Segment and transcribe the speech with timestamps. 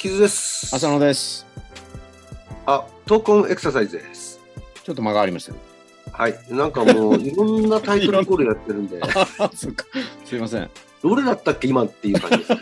[0.00, 0.74] 傷です。
[0.74, 1.44] 浅野です。
[2.64, 4.40] あ、闘魂エクササイズです。
[4.82, 5.58] ちょっと間がありましたけ
[6.10, 6.38] はい。
[6.48, 8.98] なんかもう、 いろんなタイトルコールやってるんで。
[10.24, 10.70] すいません。
[11.02, 12.60] どれだったっけ、今っていう感じですね。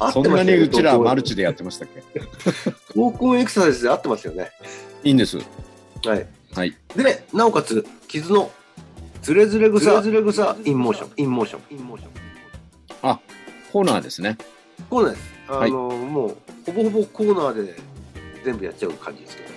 [0.00, 2.20] 合 そんなにうちらマルチでやってましたっけ？
[2.92, 4.52] 闘魂エクササイズで合ってますよね。
[5.02, 5.38] いいんです。
[5.38, 5.42] は
[6.14, 6.26] い。
[6.54, 6.76] はい。
[6.94, 8.50] で、なおかつ、傷の
[9.22, 13.20] ズレズレ草、ズレ草、インモーション、インモーション、インモーション。
[13.72, 14.36] コーナーですね。
[14.90, 15.33] コーナーです。
[15.48, 17.74] あの、はいもう、ほぼほぼコーナーで
[18.44, 19.48] 全部やっちゃう感じですけど。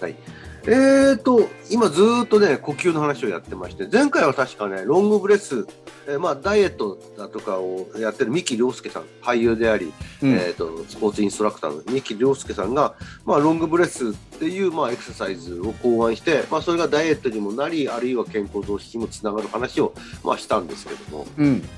[0.00, 0.16] はい。
[0.64, 5.66] えーと、今ずーっとね、呼吸の話をやってまして、前回は確かね、ロングブレス、
[6.06, 10.32] えーまあ、ダイエットだとかをやってる三木亮介さん、俳優であり、うん。
[10.34, 21.68] えーと、スポーツインストラクターの三木亮介さんが、まあ、ロングブレスっていう、まあ、エクササイズを考案して、まあ、それがダイエットにもなり、あるいは健康増進にもつながる話を、まあ、したんですけども、うん。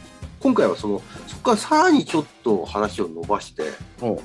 [0.44, 3.62] 今回はその、そこからさらにちょっと話を伸ばして、
[4.02, 4.20] お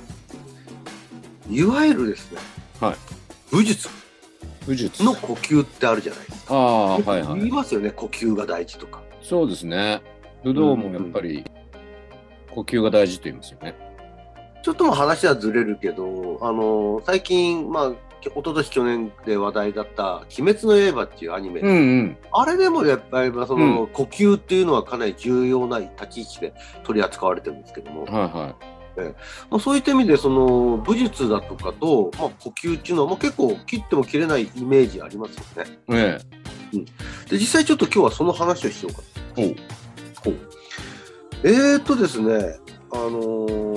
[1.48, 2.38] いわゆるですね、
[2.78, 2.96] はい
[3.50, 3.88] 武術
[4.66, 5.02] 武術。
[5.02, 6.54] の呼吸ってあるじゃないですか。
[6.54, 7.50] ああ、はいは言いい。
[7.50, 9.00] ますよね、呼吸が大事とか。
[9.22, 10.02] そうですね。
[10.44, 11.42] 武道もやっぱり
[12.50, 13.74] 呼吸が大事と言いますよね。
[14.62, 17.94] ちょっとも話はずれるけど、あの最近、まあ、き
[18.28, 22.16] 一昨年去年で話題だった「鬼滅の刃」っていうアニメ、うんうん。
[22.32, 26.54] あれでもやっぱりまあその、呼吸っていうのはかなり重要な立ち位置で
[26.84, 28.54] 取り扱われてるんですけども、はいは
[29.50, 35.78] まあ、そういった意味でその武術だとかと、まあ、呼吸っていうのは、まあ、結構切っても切れないイメージありますよね。
[35.88, 35.96] い。
[35.96, 36.18] え
[37.30, 39.02] で実際ちょっと今日はその話をしようか
[39.36, 39.46] え。
[39.46, 39.54] ほう。
[40.24, 40.36] ほう
[41.42, 42.58] えーとですね、
[42.92, 43.69] あのー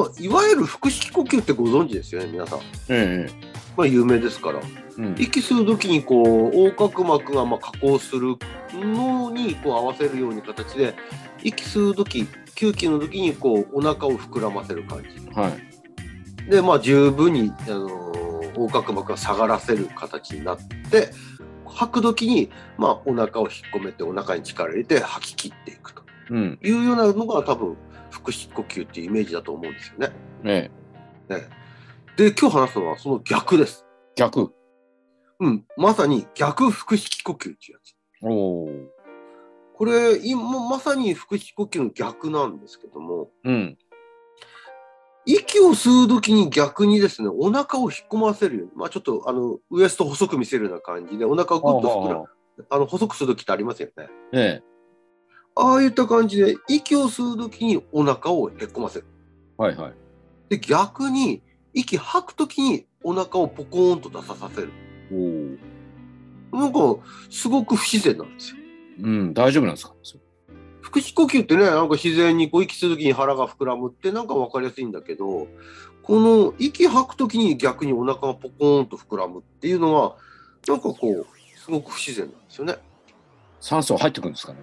[0.00, 2.58] まあ、いわゆる腹式呼吸ってご存知ですよね、皆さん。
[2.88, 3.30] ええ。
[3.76, 4.60] まあ、有名ですから。
[4.96, 5.14] うん。
[5.18, 8.36] 息吸う時にこう横隔膜がまあ加工する
[8.74, 10.94] のにこう合わせるように形で
[11.42, 16.50] 息吸う時吸気の時にこうお腹を膨らませる感じはい。
[16.50, 18.10] でまあ十分に、あのー
[18.56, 20.58] 横隔膜が下がらせる形になっ
[20.90, 21.12] て
[21.64, 26.58] 吐く時にまあお腹を引っ込めてお腹に力入れて吐き切っていくとうん。
[26.62, 27.76] いうようなのが多分
[28.10, 30.12] 腹式呼吸っていうイメージだと思うんですよね。
[30.44, 30.70] え
[31.28, 31.34] え。
[31.34, 31.48] ね
[32.16, 33.86] で今日話すのはその逆です。
[34.16, 34.52] 逆。
[35.38, 37.94] うん、まさに逆腹式呼吸っていうやつ。
[38.22, 38.68] おお。
[39.74, 43.78] これ今まさに腹式呼吸の逆なんですけどもうん。
[45.24, 52.24] 息を吸う時に逆にですねお腹を引っ込ませるように、まあ、ちょっとあのウエスト細く見せるような感じでお腹をグッと膨ら
[52.68, 54.69] あの細くする時ってありますよねええ。
[55.56, 59.06] ああいった感じで息を吸う時にお腹をへっこませる
[59.56, 59.92] はいはい。
[60.48, 61.42] で逆に
[61.74, 64.72] 息吐く時にお腹をポコーンと出ささせる
[66.52, 66.60] おお。
[66.60, 66.78] なんか
[67.30, 68.56] すごく不自然なんですよ
[69.02, 69.34] うん。
[69.34, 69.94] 大丈夫なんですか？
[70.82, 75.46] 腹式呼吸ってね、なんか自然にこう息するときに腹が膨らむってなんか分かりやすいんだけど、
[76.02, 80.16] この息吐くときに逆にお腹がポコーンと膨らむっていうのは、
[80.66, 82.76] なんかこう、すごく不自然なんですよね。
[83.60, 84.58] 酸素入ってくるんですかね？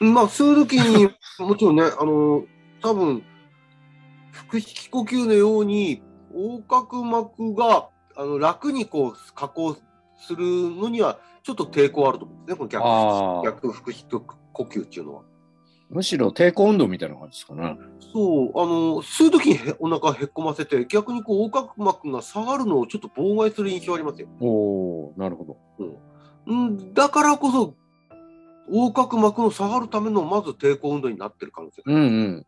[0.00, 2.44] まあ、吸うときに、もちろんね、 あの、
[2.82, 3.22] 多分、
[4.32, 6.02] 腹式呼吸のように、
[6.32, 9.76] 横隔膜があの楽にこう加工
[10.16, 15.22] するのには、ちょっと抵抗あると思うんですね、この逆逆腹式呼吸っていうのは。
[15.90, 17.76] むしろ抵抗運動みたいな感じですかね。
[18.12, 24.28] そう、あの、吸うときにへお腹へっこませて、逆にこう、横隔膜が下がるのをちょっと妨害する印象ありますよ。
[24.40, 24.46] お
[25.08, 25.56] おなるほど。
[26.46, 27.74] うん、だからこそ、
[28.70, 32.46] 横隔膜の下がるための、まず抵抗運動になってる可能性がうんうん。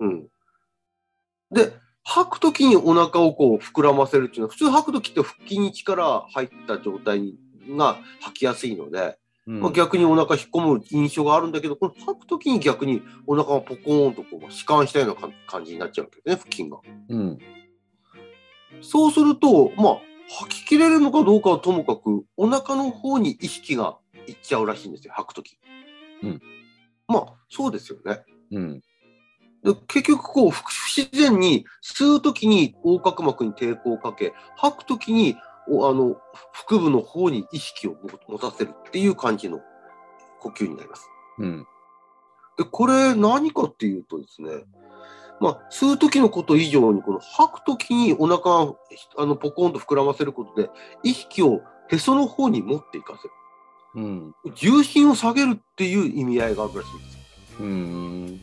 [0.00, 0.28] うん。
[1.50, 1.72] で、
[2.02, 7.34] 吐くときにお腹をこう膨らませるっていうのは、普通吐くときって腹筋に力入った状態
[7.70, 16.78] が吐きやすいので、うんまあ、逆にお腹引っ込む印象があるんだけど、この吐くときに逆にお腹がポコーンとこう弛緩したような感感じになっちゃうわけですね、腹筋が。
[17.08, 17.38] うん。
[18.82, 19.98] そうすると、まあ、
[20.28, 25.58] 吐き切れるのかどうかはともかく、お腹の方に意識がいっちゃうらしいんですよ、吐くとき。
[26.22, 26.42] うん。
[27.08, 28.22] まあ、そうですよね。
[28.52, 28.80] うん。
[29.62, 35.36] で結局、こう、不不自然に吸うときに横隔膜に抵抗をかけ、吐くときに
[35.68, 36.16] おあの
[36.52, 39.60] 腹部の方に意識を持持たせるっていう感じの
[40.40, 41.08] 呼吸になります。
[41.38, 41.66] うん。
[42.56, 44.50] で、これ何かっていうとですね、
[45.40, 48.74] まあ、吸う時のこと以上に、この吐く時にお腹が
[49.18, 50.70] あのポコンと膨らませることで、
[51.02, 53.34] 意識をへその方に持っていかせる。
[53.96, 54.34] うん。
[54.54, 57.20] 重心を下げるっていう意味合いがあるらしいんですよ。
[57.60, 58.40] うん。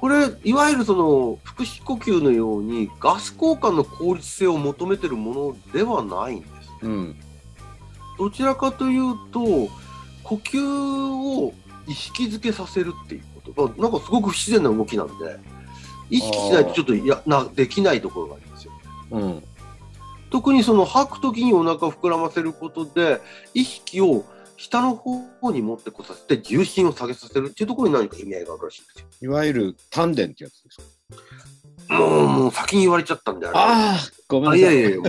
[0.00, 6.52] これいわゆるその腹式呼吸のようにガス交換の効率性を求めてるものではないんです。
[6.82, 7.16] うん。
[8.18, 9.40] どちらかというと
[10.22, 11.52] 呼吸を
[11.86, 15.12] 意識づけさせるっていうことまあなんかすごく不自然な動きなんで
[16.10, 18.72] 意識しないとちょっといやなできないところがありますよ。
[19.10, 19.42] うん。
[20.30, 23.20] 特にその吐く時にお腹を膨らませることで
[23.54, 24.24] 意識を
[24.62, 29.30] 下の方に持ってこさせて重心を下げさせるっていうところに何か意味合いがあるらしいんですよ。
[29.32, 30.76] いわゆる丹田ってやつです
[31.88, 31.98] か？
[31.98, 33.98] もうもう先に言われちゃったんであれああ、
[34.28, 34.64] ごめんなさい。
[34.68, 35.04] あいやいやいやも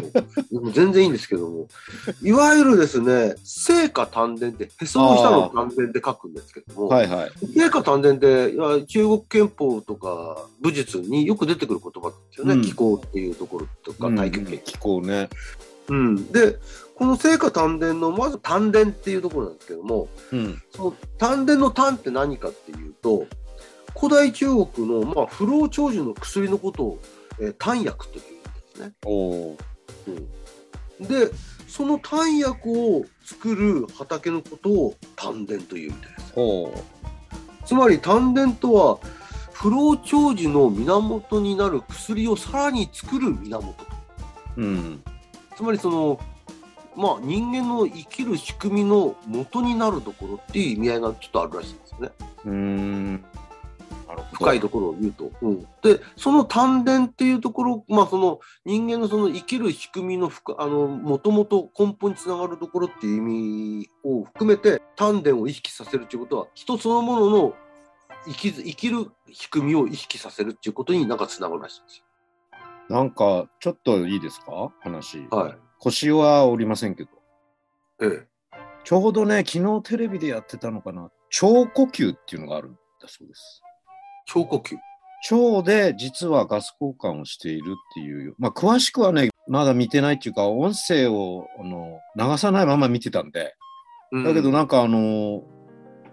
[0.51, 1.67] うもう全然いいんですけども
[2.23, 7.31] いわゆるですね聖火丹田ってへその下の丹田で書くんですけども、はいはい。
[7.53, 15.29] 聖火丹田っていや中国憲法とか武術によく出てくる言葉ですよね、うん気候っていうところとか太極拳、気候ね。
[15.89, 16.57] うんで
[16.95, 20.61] この聖火丹田のまず丹田っていうところなんですけどもうん。
[20.75, 23.25] その丹田の丹って何かっていうと
[23.97, 26.99] 古代中国の、まあ、不老長寿の薬のことを、
[27.39, 28.93] えー丹薬というんですね。
[30.99, 31.31] うん、で
[31.67, 36.33] その丹薬を作る畑のことを丹田というみたいです。
[36.33, 36.73] ほ
[37.65, 38.99] つまり丹田とは
[39.53, 43.85] 不老長寿の源になる薬をさらに作る源と
[44.57, 44.61] う。
[44.61, 45.03] うん。
[45.55, 46.19] つまりその
[46.95, 52.11] まあ人間の生きる仕組みの元になるところっていう意味合いがちょっとあるらしいんですよね
[52.45, 53.25] うーん。
[54.33, 55.31] 深いところを言うと。
[55.41, 67.53] うん、でその丹田っていうところまあその人間のその生きる仕組みの深あのもともと根本につながるところっていう意味を含めて丹田を意識させるということは人そのものの
[68.25, 72.03] 生きず生きる仕組みを意識させるっていうことになんかつながるらしいんです
[72.93, 74.71] なんか、ちょっといいですか？
[74.81, 75.17] 話。
[75.17, 75.27] よ。
[75.31, 75.57] はい。
[75.79, 77.09] 腰はおりませんけど。
[78.03, 78.27] ええ。
[78.83, 81.01] ちょうどね、昨日テレビでやってたのかな。
[81.01, 81.11] 腸
[81.71, 83.63] 呼吸っていうのがあるんだそうです。
[84.35, 84.77] 腸呼吸。
[85.31, 93.55] 腸で実はガス交換をしているっていう、まあ、詳しくはね、まだ見てないっていうか、音声をあの流さないまま見てたんで、
[94.23, 95.43] だけどなんかあの、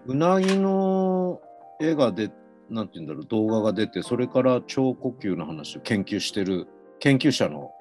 [0.07, 1.39] うなぎの
[1.79, 2.31] 絵が出、
[2.71, 6.67] なんて言うんだろう、動画が出て、それから腸呼吸の話を研究してる
[6.99, 7.71] 研究者の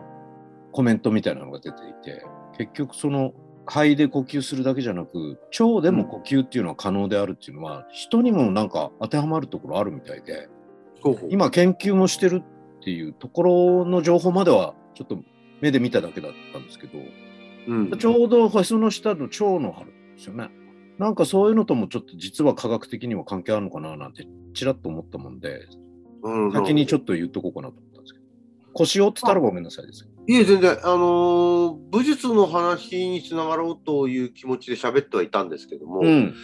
[0.72, 2.24] コメントみたいなのが出ていて、
[2.58, 3.32] 結局その
[3.66, 10.48] 肺で呼吸するだけじゃなく、腸でも呼吸っていうのは可能であるっていうのは、人にもなんか当てはまるところあるみたいで、
[11.30, 15.18] 今研究もしてるっていうところの情報まではちょっと
[15.60, 16.98] 目で見ただけだったんですけど、
[17.68, 17.98] うん。
[17.98, 20.50] ちょうどへその下の腸の春ですよね。
[21.00, 25.66] なんかそういうのともちょっと実は科学的には関係あるのかななんてちらっと思ったもんで、
[26.22, 28.26] うん先にちょっと言っとこうかなと思ったんですけど。
[28.74, 30.06] 腰をってたらごめんなさいです。
[30.28, 36.34] いえ、全然、あのー武術の話につながろうという気持ちで喋ってはいたんですけども、うん。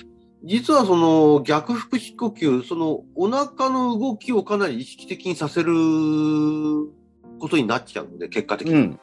[0.42, 5.74] 実はその逆腹式呼吸、そのお腹の動きをかなり意識的にさせる
[7.38, 8.74] ことになっちゃうので、結果的に。
[8.74, 9.00] うん。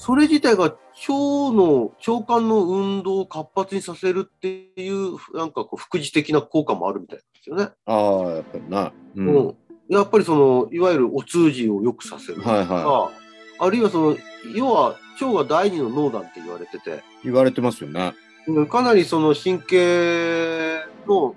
[0.00, 7.68] それ自体が腸の、腸管の運動を活発にさせるっていう、なんかこう、副次的な効果もあるみたいなんですよね。
[7.84, 8.86] ああ、やっぱりな。
[8.86, 8.92] う。
[9.16, 9.54] うんん
[9.90, 13.10] やっぱりその、いわゆるお通じを良くさせるとか、はいは
[13.58, 14.16] あるいはその、
[14.54, 18.14] 要は腸が第二の脳だって言われてて、言われてますよね。
[18.46, 21.34] うんかなりその神経の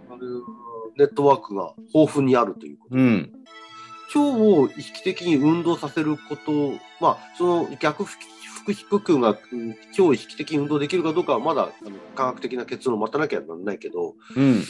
[0.97, 2.95] ネットワークが豊富にあるということ。
[2.95, 3.33] うん。
[4.15, 6.51] 腸を意識的に運動させること、
[7.01, 8.05] まあ、その逆
[8.65, 14.63] 腹腹式呼吸がうん腸を意識的に運動できるかどうかはまだあの科学的な結論を待たなきゃならないけど、うん。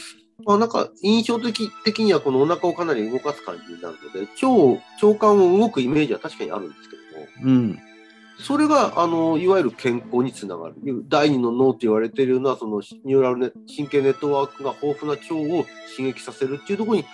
[0.44, 6.96] まあ、なんか印象的的にはこのお腹をかなり動かす感じになるので、腸を、腸管を動くイメージは確かにあるんですけ
[7.42, 7.78] ども、うん。
[8.40, 10.74] それが、あの、いわゆる健康につながる。
[11.08, 15.64] 第二の脳と言われているような、そのニューラルネ神経ネットワークが豊富な腸を
[15.96, 17.04] 刺激させるっていうところに、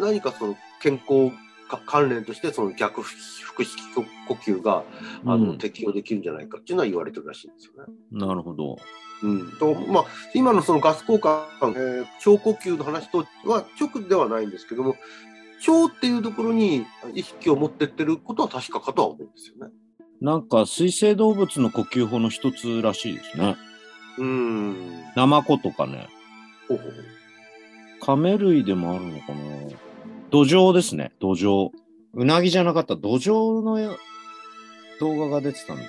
[0.00, 1.36] 何かその健康か
[1.76, 4.84] 関連として、その逆腹式呼吸が、
[5.24, 7.92] あの、うん適用できるんじゃないかっていうのは言われてるらしいんですよね。
[8.12, 8.76] なるほど。
[9.22, 9.52] うん。
[9.58, 14.96] と、まあ、今のそのガス交換、えー腸呼吸の話とは直ではないんですけども、
[15.66, 19.72] 腸っていうところに意識を持ってってることは確かかとは思うんですよね。
[20.20, 23.56] なんか水生動物の呼吸法の一つらしいですね。
[24.18, 25.02] うーん。
[25.16, 26.08] ナマコとかね。
[26.68, 26.92] ほうほう
[28.00, 29.87] カメ類でもあるのかな
[30.30, 31.70] 土壌ですね、土壌。
[32.14, 33.90] うなぎじゃなかった土壌のや
[35.00, 35.82] 動画が出てたんだ。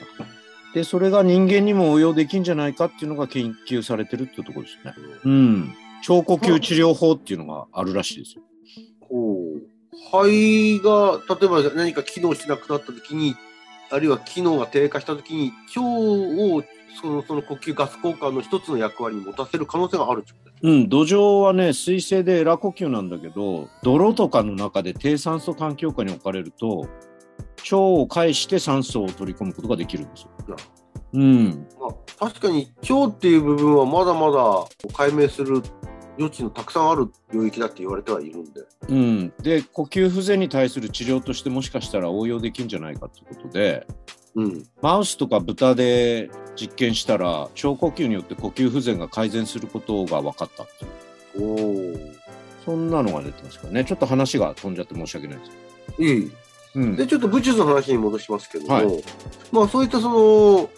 [0.74, 4.94] で、それが人間にも応用できんじゃないかっていうのが研究されてるっていうところですね。
[5.26, 5.74] うん。
[6.08, 8.44] 腸呼吸治療法っていうのがあるらしいですよ。
[9.02, 9.80] ほう
[10.12, 13.36] 肺が例えば何か機能しなくなった時に
[13.92, 16.64] あるいは機能が低下したときに、腸を
[17.02, 26.90] そのその呼吸ガス交換の一つの役割に持たせる可能性があるってことですうん、土壌はね水性でエラ呼吸なんだけど泥とかの中で低酸素環境下に置かれると
[27.64, 30.30] 腸を介して酸素を取り込むことができるんですよ。
[31.12, 35.64] うん、まあ、確かに腸っていう部分はまだまだ解明する
[36.20, 38.62] 余地のたくさんある領域だって言われてはいるんで。
[38.90, 43.88] うん、で呼吸不全に対する治療としてもしかしたら応用できるんじゃないかということで
[44.36, 44.66] うん。
[44.82, 51.54] マウスとか豚で実験したら腸呼吸によって呼吸不全が改善することが分かったっていうお
[51.96, 52.20] お。
[52.66, 55.52] そんなのが出てますからねちょっと話が飛んじゃって申し訳ないです。
[56.02, 56.32] いい。
[56.76, 59.04] うんで、ちょっと武術の話に戻しますけども、はい
[59.52, 60.70] まあそういったその、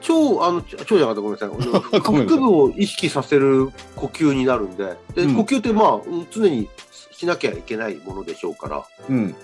[0.00, 1.20] 腸、あの、腸じゃなかった。
[1.20, 1.50] ごめんなさい。
[2.00, 5.34] 腹部を意識させる呼吸になるんで、で、うん。
[5.36, 6.68] 呼吸ってまあ、うん常に
[7.10, 9.34] しなきゃいけないものでしょうから、うん。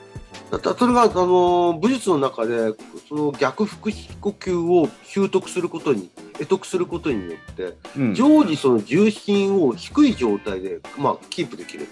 [0.50, 2.72] だったらそれが、あの、武術の中で、
[3.08, 8.14] その逆腹式呼吸を習得することに、得得することによって、うん。
[8.14, 11.86] 常時その重心を低い状態で、まあ、キープできる。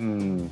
[0.00, 0.50] うん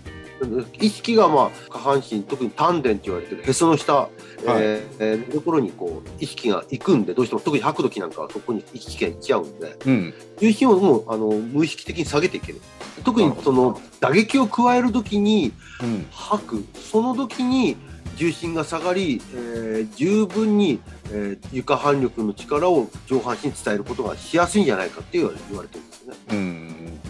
[0.81, 4.09] 意識がまあ下半身特に丹田って言われてるへその下、
[4.41, 10.15] えーえーところにこう意識が行くんでどうしても特に吐く時なんかはそこに意識が行っちゃうんでうん。
[10.39, 12.61] 重心をもうあの無意識的に下げていける。
[13.05, 16.07] 特にその打撃を加える時にうん。
[16.11, 17.77] 吐くその時に
[18.17, 20.81] 重心が下がり、えー十分に、
[21.11, 26.15] えー床反力の力を上半身に伝えることがしやすいんじゃないかって言われ言われてるんですね。
[26.31, 27.01] うん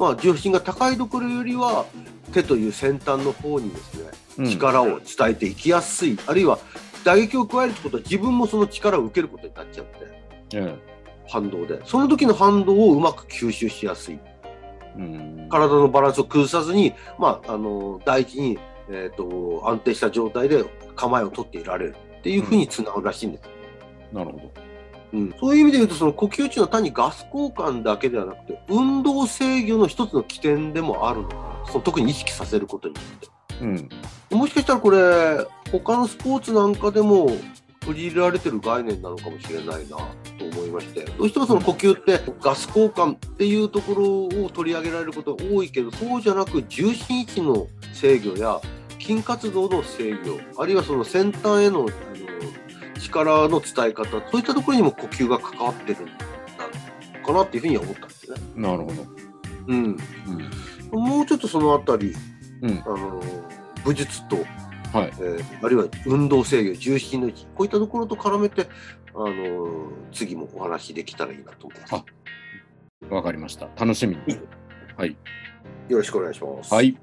[0.00, 1.84] まあ、重心が高いところよりは
[2.32, 4.50] 手という先端の方にですねうん。
[4.50, 6.58] 力を伝えていきやすい、あるいは
[7.04, 9.92] 打撃を加えるってことは自分もその力を受けることになっちゃって
[10.54, 10.74] え
[11.28, 11.82] 反動で。
[11.84, 14.18] その時の反動をうまく吸収しやすい。
[14.96, 15.48] えうん。
[15.50, 20.64] 体のバランスを崩さずに、まあ、あの第一に、えー、と安定した状態で
[20.96, 23.50] 構えを取っていられるっていうふうにつながるらしいんです、
[24.14, 24.69] なるほど。
[25.12, 25.34] うん。
[25.38, 31.66] そういう意味で言うとその呼吸っていうのは単にガス交換だけではなくて運動制御の一つの起点でもあるのかな。
[31.66, 33.28] その特に意識させることによって。
[33.60, 34.38] うん。
[34.38, 37.30] もしかしたらこれ、他のスポーツなんかでも
[37.80, 39.96] 取り入れられてる概念なのかもしれないな
[40.38, 48.60] と思いまして、どうしてもその呼吸ってガス交換っていうところを取り上げられることが多いけど、そうじゃなく重心位置の制御や
[49.00, 51.88] 筋活動の制御、あるいはその先端への
[53.00, 56.12] 力の伝え方そういったところにも呼吸が関わってるんだ
[57.24, 58.36] かなっていうふうに思ったんですね。
[58.54, 59.06] なるほど、
[59.68, 59.96] うん、
[60.92, 62.14] うん、もうちょっとその辺り、
[62.62, 63.22] うん、あの
[63.84, 64.36] 武術と、
[64.92, 68.68] はいえー、あるいは運動制御重心の位置こういったところと絡めて
[69.14, 71.94] あの次もお話できたらいいなと思います。
[73.08, 73.68] わかりました。
[73.76, 74.38] 楽しみに。
[74.96, 75.16] はい。
[75.88, 76.72] よろしくお願いします。
[76.72, 76.96] はい。